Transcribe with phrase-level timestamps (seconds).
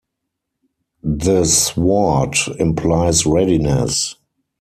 [1.03, 4.15] The sword implies readiness.